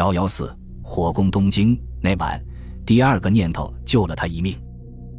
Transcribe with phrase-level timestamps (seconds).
[0.00, 0.50] 幺幺四
[0.82, 2.42] 火攻东京那晚，
[2.86, 4.58] 第二个念头救了他一命。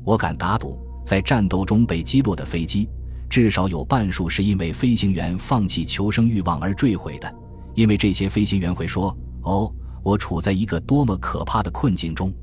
[0.04, 2.90] 我敢打赌，在战斗中被击落的飞机，
[3.30, 7.32] 至少有半数是因为飞行员放弃求生欲望而坠毁的。
[7.76, 9.16] 因为这些飞行员会说
[9.46, 9.72] ：“哦，
[10.02, 12.34] 我处在一个多么可怕的困境中，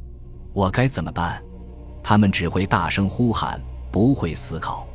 [0.53, 1.43] 我该怎么办？”
[2.05, 3.61] 他们只会大声呼喊，
[3.91, 4.87] 不会思考。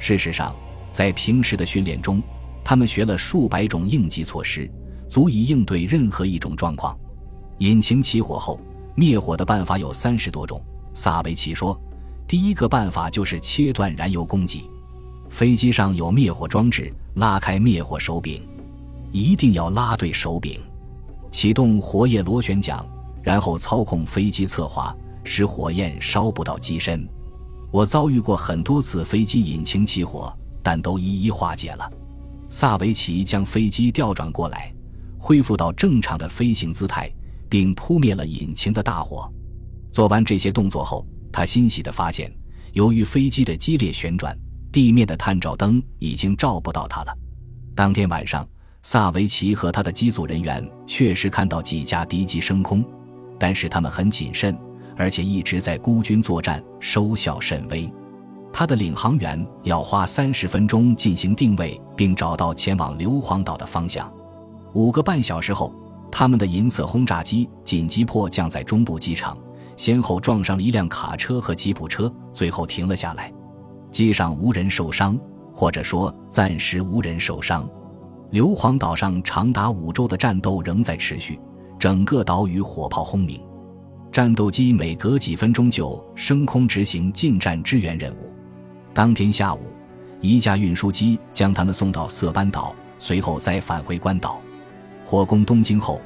[0.00, 0.56] 事实上，
[0.90, 2.20] 在平时的训练中，
[2.64, 4.68] 他们学了数百种应急措施。
[5.10, 6.96] 足以应对任何一种状况。
[7.58, 8.60] 引擎起火后，
[8.94, 10.62] 灭火的办法有三十多种。
[10.94, 11.78] 萨维奇说
[12.28, 14.70] ：“第一个办法就是切断燃油供给。
[15.28, 18.40] 飞机上有灭火装置，拉开灭火手柄，
[19.10, 20.60] 一定要拉对手柄，
[21.32, 22.84] 启动活页螺旋桨，
[23.20, 27.04] 然后操控飞机侧滑，使火焰烧不到机身。
[27.72, 30.32] 我遭遇过很多次飞机引擎起火，
[30.62, 31.90] 但都一一化解了。”
[32.48, 34.72] 萨维奇将飞机调转过来。
[35.20, 37.12] 恢复到正常的飞行姿态，
[37.48, 39.30] 并扑灭了引擎的大火。
[39.92, 42.32] 做完这些动作后，他欣喜地发现，
[42.72, 44.36] 由于飞机的激烈旋转，
[44.72, 47.14] 地面的探照灯已经照不到他了。
[47.76, 48.48] 当天晚上，
[48.82, 52.82] 萨维奇和他的机组人员确实看到几架敌机升空，
[53.38, 54.56] 但是他们很谨慎，
[54.96, 57.92] 而且一直在孤军作战，收效甚微。
[58.52, 64.10] 他的领航员要花三十分钟进行定位，并找到前往硫磺岛的方向。
[64.72, 65.74] 五个半小时后，
[66.12, 69.36] 他们的银色轰炸机紧急迫降在中部机场，
[69.76, 73.32] 先后撞上了一辆卡车和吉普车，最后停了下来。
[73.90, 75.18] 机上无人受伤，
[75.52, 77.68] 或者说暂时无人受伤。
[78.30, 81.40] 硫磺岛上长达五周的战斗仍在持续，
[81.76, 83.40] 整个岛屿火炮轰鸣，
[84.12, 88.32] 战斗机每隔几分钟就升空执行近战支援任务。
[88.94, 89.60] 当天下午，
[90.20, 94.40] 一架运输机将他们送到色班岛，随后再返回关岛。
[95.10, 96.00] 火攻东京后，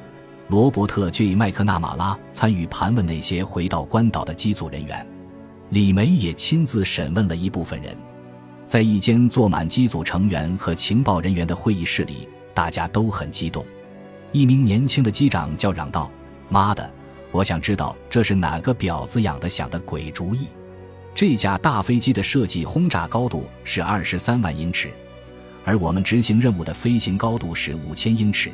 [0.47, 5.05] 罗伯特 ·J· 麦克纳马拉参与盘问那些回到关岛的机组人员，
[5.69, 7.95] 李梅也亲自审问了一部分人。
[8.65, 13.63] 在一间坐满机组成员和情报人员的会议室里，大家都很激动。
[14.31, 16.09] 一名年轻的机长叫嚷道
[16.49, 16.91] ：“妈的，
[17.31, 20.47] 我想知道这是哪个婊子养的想的鬼主意！
[21.13, 24.91] 这架大飞机的设计轰炸高度是二十三万英尺，
[25.63, 28.51] 而我们执行任务的飞行高度是五千英尺。”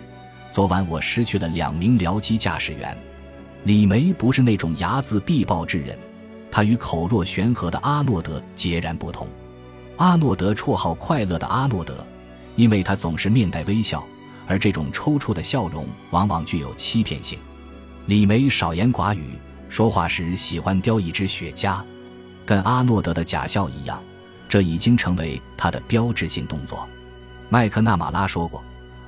[0.52, 2.96] 昨晚我失去了两名僚机驾驶员。
[3.64, 5.98] 李梅不是那种睚眦必报之人，
[6.52, 9.28] 他与口若悬河的阿诺德截然不同。
[9.98, 12.06] 阿诺德绰号“快乐的阿诺德”，
[12.58, 14.04] 因为他总是面带微笑，
[14.48, 17.38] 而这种抽搐的笑容往往具有欺骗性。
[18.08, 19.22] 李梅少言寡语，
[19.70, 21.80] 说话时喜欢叼一支雪茄，
[22.46, 24.02] 跟阿诺德的假笑一样，
[24.50, 26.86] 这已经成为他的标志性动作。
[27.48, 28.62] 麦克纳马拉说过。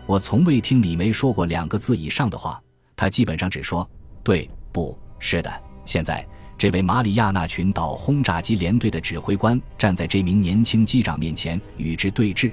[0.05, 2.61] 我从未听李梅说过两个字以上的话，
[2.95, 3.89] 她基本上只说
[4.23, 5.51] “对，不是的”。
[5.85, 6.25] 现在，
[6.57, 12.51] 这位马里亚纳群岛轰炸机联队的指挥官站在这名年轻机长面前与之对峙，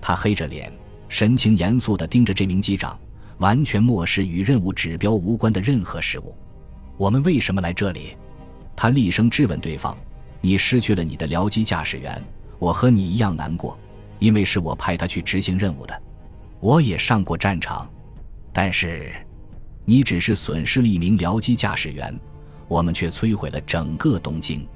[0.00, 0.72] 他黑着脸，
[1.08, 2.98] 神情严肃地盯着这名机长，
[3.38, 6.34] 完全漠视与任务指标无关的任何事物。
[6.96, 8.16] 我们为什么来这里？
[8.74, 9.96] 他厉声质问对方
[10.40, 12.22] ：“你失去了你的僚机驾驶员，
[12.58, 13.78] 我和你一样难过，
[14.18, 16.02] 因为是我派他去执行任务的。”
[16.60, 17.88] 我也上过战场，
[18.52, 19.12] 但是，
[19.84, 22.18] 你只是损失了一名僚机驾驶员，
[22.66, 24.66] 我们却摧毁了整个东京。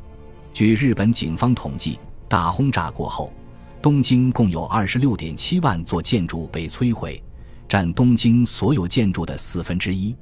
[0.54, 1.98] 据日本警方统计，
[2.28, 3.32] 大轰炸过后，
[3.80, 7.20] 东京共有二十六点七万座建筑被摧毁，
[7.66, 10.16] 占东京所有建筑的四分之一，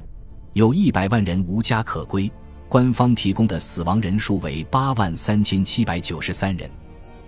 [0.54, 2.30] 有一百万人无家可归。
[2.70, 6.70] 官方提供的死亡人数为八万三千七百九十三人。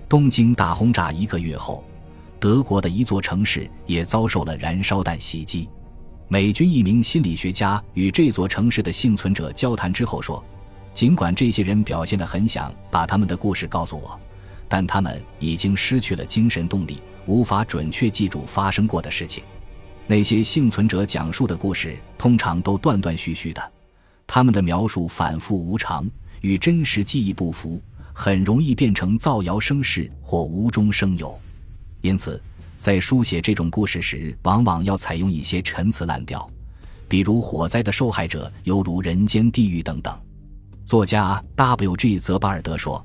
[0.08, 1.84] 东京大轰炸一个月后。
[2.42, 5.68] 德国的一座城市也遭受了燃烧弹袭击。
[6.26, 10.44] 美军一名心理学家与这座城市的幸存者交谈之后说
[10.92, 14.18] ：“尽管这些人表现得很想把他们的故事告诉我，
[14.68, 19.44] 但他们已经失去了精神动力，无法准确记住发生过的事情。
[20.08, 23.72] 那些幸存者讲述的故事通常都断断续续的，
[24.26, 27.80] 他们的描述反复无常，与真实记忆不符，
[28.12, 31.38] 很容易变成造谣生事或无中生有。”
[32.02, 32.40] 因此，
[32.78, 36.50] 在书写这种故事时，往往要采用一些陈词滥调，
[37.08, 40.12] 比如火灾的受害者犹如人间地狱等等。
[40.84, 42.18] 作家 W.G.
[42.18, 43.02] 泽巴尔德说：“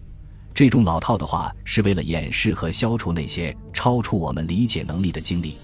[0.52, 5.56] 这种老套的话是为了掩饰和消除那些超出我们理解能力的经历。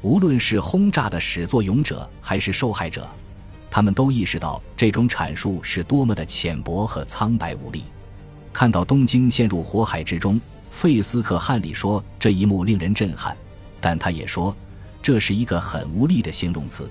[0.00, 3.08] 无论是轰炸的始作俑者还是受害者，
[3.68, 7.82] 他们都意识到这种阐述是多么的浅薄和苍白无力。
[8.52, 10.40] 看到东京陷入火海之中。”
[10.70, 13.36] 费斯克汉里说：“这一幕令人震撼，
[13.80, 14.54] 但他也说，
[15.02, 16.88] 这是一个很无力的形容词。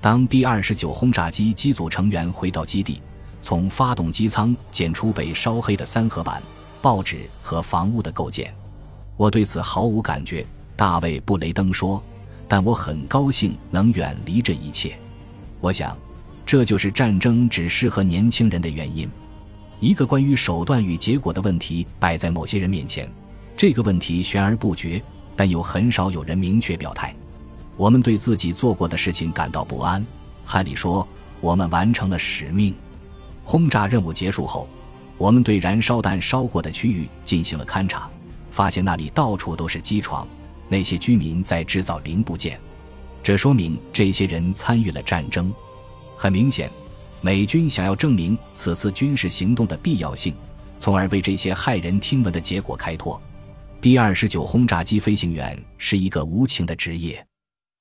[0.00, 3.00] 当 B 二十九轰炸机机组成员回到基地，
[3.40, 6.42] 从发动机舱检出被烧黑的三合板、
[6.80, 8.54] 报纸和房屋的构件，
[9.16, 10.46] 我对此毫无感觉。
[10.76, 12.02] 大卫·布雷登说
[12.46, 14.96] ：“但我很高兴能远离这一切。
[15.60, 15.96] 我想，
[16.44, 19.10] 这就是战争只适合年轻人的原因。
[19.80, 23.10] 一个关于手段与结果的问题摆在某些人面前，
[23.56, 25.02] 这个问题悬而不决，
[25.34, 27.14] 但又很少有人明确表态。
[27.76, 30.04] 我们对自己做过的事情感到不安。”
[30.44, 31.06] 汉里说
[31.40, 32.74] ：“我们完成了使命。
[33.44, 34.66] 轰炸任务结束后，
[35.18, 38.08] 我们对燃烧弹烧过的区域进行了勘察，
[38.50, 40.26] 发现那里到处都是机床。”
[40.68, 42.58] 那些居民在制造零部件，
[43.22, 45.54] 这说明这些人参与了战争。
[46.16, 46.68] 很明显，
[47.20, 50.34] 美军想要证明此次军事行动的必要性，
[50.78, 53.20] 从而为这些骇人听闻的结果开脱。
[53.80, 57.24] B 二十九轰炸机飞行员是一个无情的职业，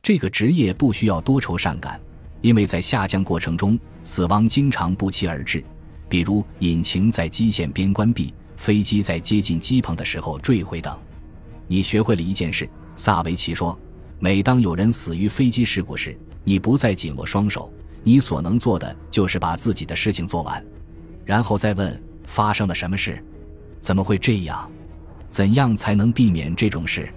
[0.01, 1.99] 这个职业不需要多愁善感，
[2.41, 5.63] 因为在下降过程中，死亡经常不期而至，
[6.09, 10.97] 比如引擎在基线边关闭、飞机在接近机棚的时候坠毁等。
[11.67, 13.77] 你学会了一件事，萨维奇说
[14.19, 17.71] ：“每当有人死于飞机事故时，你不再紧握双手，
[18.07, 20.63] 你所能做的就是把自己的事情做完，
[21.25, 23.19] 然后再问发生了什么事，
[23.79, 24.69] 怎么会这样，
[25.27, 27.09] 怎样才能避免这种事。”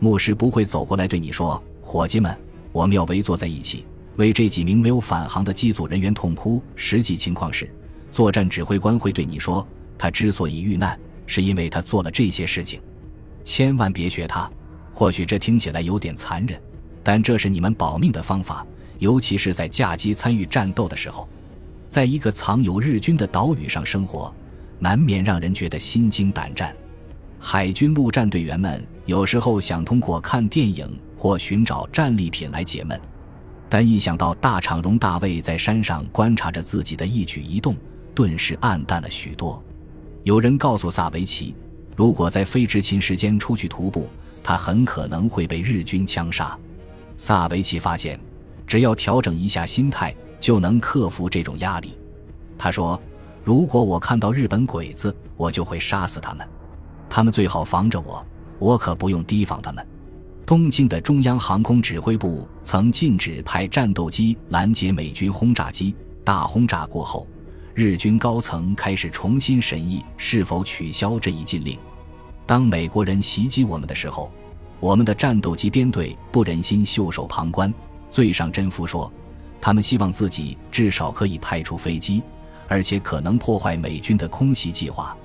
[0.00, 2.34] 牧师不会走过来对你说：“伙计们，
[2.72, 3.84] 我们要围坐在一起，
[4.16, 7.70] 为这几名没有返航的机组人员痛哭。”实际情况是，
[8.10, 9.64] 作战指挥官会对你说
[9.98, 12.80] ：“他之所以遇难，是因为他做了这些事情。”
[13.44, 14.50] 千万别学他，
[14.94, 16.58] 或许这听起来有点残忍，
[17.02, 18.66] 但这是你们保命的方法，
[19.02, 21.28] 尤其是在驾机参与战斗的时候。
[21.88, 24.32] 在一个藏有日军的岛屿上生活，
[24.78, 26.74] 难免让人觉得心惊胆战。
[27.38, 32.98] 海军陆战队员们有时候想通过看电影或寻找战利品来解闷，
[33.68, 37.76] 但一想到大场荣大卫在山上观察着自己的一举一动，
[38.14, 39.60] 顿时黯淡了许多。
[40.22, 41.54] 有人告诉萨维奇。
[41.96, 44.08] 如果在非执勤时间出去徒步，
[44.44, 46.56] 他很可能会被日军枪杀。
[47.18, 48.18] 萨维奇发现，
[48.72, 51.92] 只要调整一下心态，就能克服这种压力。
[52.56, 52.98] 他说
[53.44, 56.48] ：“如果我看到日本鬼子，我就会杀死他们。
[57.06, 58.26] 他们最好防着我，
[58.58, 59.86] 我可不用提防他们。”
[60.46, 65.94] 东京的中央航空指挥部曾禁止派战斗机拦截美军轰炸机。
[66.24, 67.28] 大轰炸过后。
[67.74, 71.78] 日军高层开始重新审议是否取消这一禁令。
[72.46, 74.32] 当美国人袭击我们的时候，
[74.80, 77.70] 我们的战斗机编队不忍心袖手旁观。
[78.12, 79.10] 最上真夫说，
[79.58, 82.22] 他们希望自己至少可以派出飞机，
[82.68, 85.16] 而且可能破坏美军的空袭计划。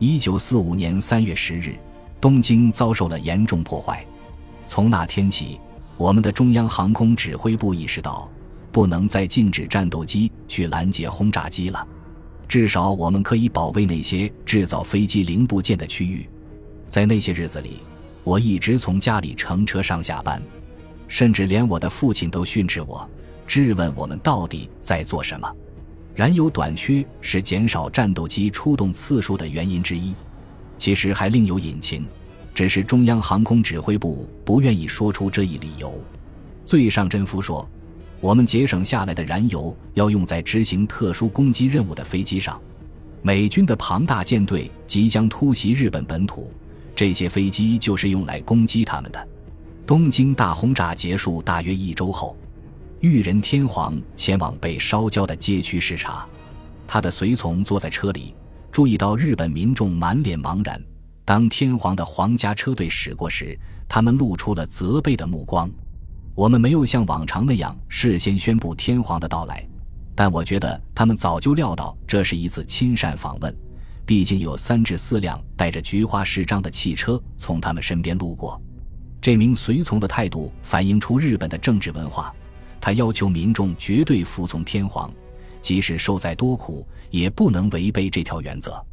[0.00, 1.76] 一九四五年三月十日，
[2.20, 4.04] 东京遭受了严重破坏。
[4.66, 5.60] 从那天起，
[5.96, 8.28] 我们的中央航空指挥部意识到。
[8.72, 11.86] 不能再禁止战斗机去拦截轰炸机了，
[12.48, 16.28] 至少我们可以保卫那些制造飞机零部件的区域。
[16.88, 17.74] 在那些日子里，
[18.24, 20.42] 我一直从家里乘车上下班，
[21.14, 23.08] 甚至连我的父亲都训斥我，
[23.46, 25.48] 质问我们到底在做什么。
[26.12, 30.12] 燃油短缺是减少战斗机出动次数的原因之一，
[30.76, 32.04] 其实还另有隐情，
[32.52, 36.02] 只是中央航空指挥部不愿意说出这一理由。
[36.64, 37.64] 最上真夫说。
[38.20, 42.60] 我们节省下来的燃油要用在执行特殊攻击任务的飞机上。
[43.22, 46.50] 美军的庞大舰队即将突袭日本本土，
[46.96, 49.28] 这些飞机就是用来攻击他们的。
[49.86, 52.34] 东京大轰炸结束大约一周后，
[53.00, 56.26] 裕仁天皇前往被烧焦的街区视察。
[56.86, 58.34] 他的随从坐在车里，
[58.72, 60.82] 注意到日本民众满脸茫然。
[61.22, 65.70] 当天皇的皇家车队驶过时，他们露出了责备的目光。
[66.34, 69.66] 我们没有像往常那样事先宣布天皇的到来，
[70.14, 73.54] 但我觉得他们早就料到这是一次亲善访问。
[74.06, 78.58] 毕竟有三至四辆带着菊花式章的汽车从他们身边路过。
[79.24, 82.30] 这名随从的态度反映出日本的政治文化，
[82.78, 85.10] 他要求民众绝对服从天皇，
[85.62, 88.84] 即使受再多苦，也不能违背这条原则。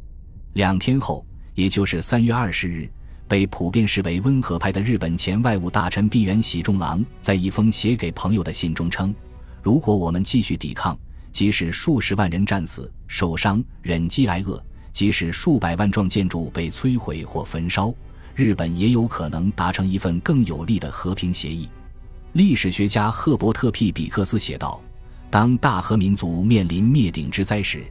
[0.54, 1.22] 两天后，
[1.54, 2.90] 也就是三月二十日。
[3.28, 9.14] 被普遍视为温和派的日本前外务大臣闭原喜重郎在一封写给朋友的信中称
[9.62, 10.98] ：“如果我们继续抵抗，
[11.30, 14.58] 即使数十万人战死、受伤、忍饥挨饿，
[14.94, 17.92] 即使数百万幢建筑被摧毁或焚烧，
[18.34, 21.68] 日本也有可能达成一份更有利的和平协议。”
[22.34, 24.80] 历史学家赫伯特 ·P· 比克斯写道
[25.30, 27.84] ：“当大和民族面临灭顶之灾时，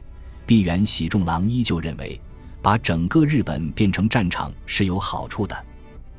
[0.46, 2.20] 闭原喜重郎依旧认为。”
[2.62, 5.66] 把整个日本变成战场是有好处的，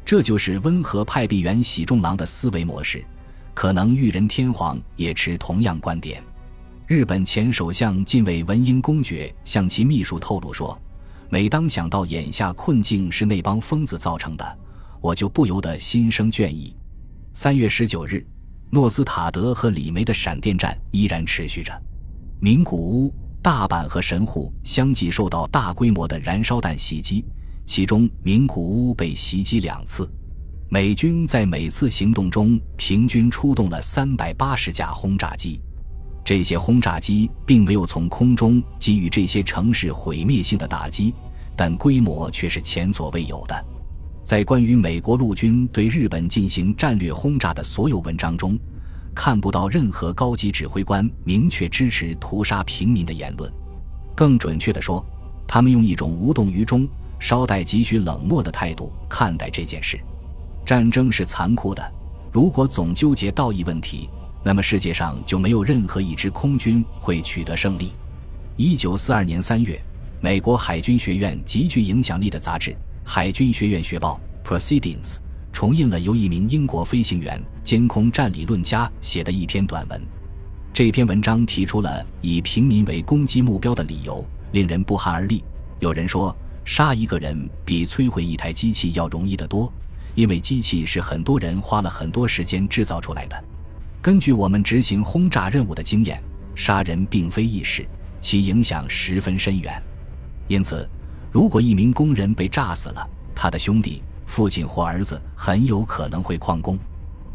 [0.04, 3.02] 这就是温和派闭原喜重郎的思维模式。
[3.54, 6.22] 可能裕仁天皇也持同样观点。
[6.86, 10.78] 日本前首相近卫文英公爵向其秘书透露说
[11.30, 14.60] ：“每当想到眼下困境是那帮疯子造成的，
[15.02, 16.76] 我就不由得心生倦意。”
[17.34, 18.26] 三月十九日，
[18.70, 21.74] 诺斯塔德和李梅的闪电战依然持续着。
[22.40, 27.26] 名古屋、大阪和神户相继受到大规模的燃烧弹袭击，
[27.66, 30.08] 其中名古屋被袭击两次。
[30.70, 35.62] 美军在每次行动中平均出动了三百八十架轰炸机。
[36.24, 41.14] 这些轰炸机并没有从空中给予这些城市毁灭性的打击，
[41.56, 43.66] 但规模却是前所未有的。
[44.24, 48.58] 在关于美国陆军对日本进行战略轰炸的所有文章中，
[49.14, 53.52] 看不到任何高级指挥官明确支持屠杀平民的言论。
[54.16, 55.06] 更准确地说，
[55.46, 56.88] 他们用一种无动于衷、
[57.20, 60.00] 稍带几许冷漠的态度看待这件事。
[60.66, 61.84] 战争是残酷的，
[62.32, 64.10] 如果总纠结道义问题。
[64.44, 67.94] 那么世界上就没有任何一支空军会取得胜利。
[68.58, 69.82] 一九四二年三月，
[70.20, 72.72] 美国海军学院极具影响力的杂志
[73.06, 75.18] 《海军学院学报》（Proceedings）
[75.54, 80.02] 重印了由一名英国飞行员、监控战理论家写的一篇短文。
[80.74, 85.44] 这篇文章提出了以平民为攻击目标的理由，令人不寒而栗。
[85.80, 86.36] 有人说，
[86.66, 89.72] 杀一个人比摧毁一台机器要容易得多，
[90.16, 93.44] 因为机器是很多人花了很多时间制造出来的。
[94.04, 96.22] 根据我们执行轰炸任务的经验，
[96.56, 97.88] 杀人并非易事，
[98.20, 99.82] 其影响十分深远。
[100.50, 100.86] 因此，
[101.32, 106.78] 如果一名工人被炸死了，他的兄弟、父亲或儿子很有可能会旷工。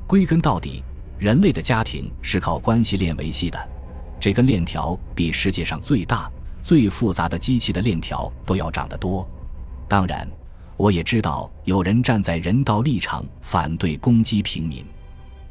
[0.07, 0.85] 归根到底，
[1.19, 3.59] 人类的家庭是靠关系链维系的，
[4.21, 9.27] 这根链条比世界上最大、最复杂的机器的链条都要长得多。
[9.89, 10.29] 当然，
[10.77, 14.85] 我也知道有人站在人道立场反对攻击平民。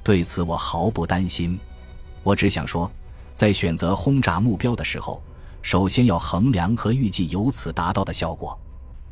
[0.07, 1.59] 对此我毫不担心，
[2.23, 2.89] 我只想说，
[3.33, 5.21] 在选择轰炸目标的时候，
[5.61, 8.57] 首先要衡量和预计由此达到的效果。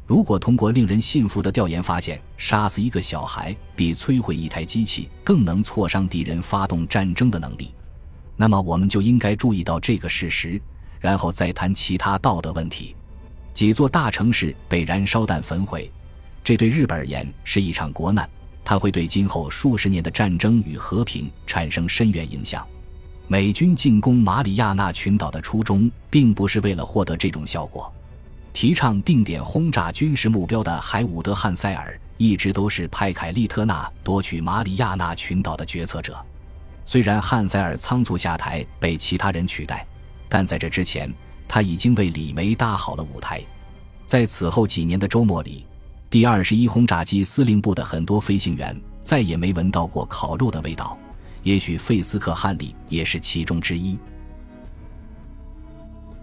[0.08, 7.74] 如果通过令人信服的调研发现，杀死一个小孩比摧毁一台机器更能挫伤敌人发动战争的能力，
[8.38, 10.62] 那么我们就应该注意到这个事实，
[11.02, 12.96] 然后再谈其他道德问题。
[13.54, 15.92] 几座大城市被燃烧弹焚毁，
[16.42, 18.30] 这对日本而言是一场国难。
[18.66, 22.66] 它会对今后数十年的战争与和平产生深远影响。
[23.28, 27.92] 美军进攻马里亚纳群岛的初衷，并不是为了获得这种效果。
[28.54, 36.18] 提倡定点轰炸军事目标的海伍德·汉塞尔，一直都是派凯利特纳夺取马里亚纳群岛的决策者。
[36.86, 39.86] 虽然汉塞尔仓促下台，被其他人取代，
[40.30, 41.12] 但在这之前，
[41.48, 43.42] 他已经为李梅搭好了舞台。
[44.06, 45.66] 在此后几年的周末里。
[46.16, 50.98] 第二十一轰炸机司令部的很多飞行员再也没闻到过烤肉的味道，
[51.44, 54.00] 也许费斯克汉利也是其中之一。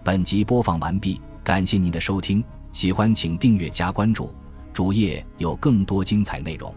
[0.03, 4.31] 本集播放完毕，感谢您的收听，喜欢请订阅加关注，
[4.73, 6.73] 主页有更多精彩内容。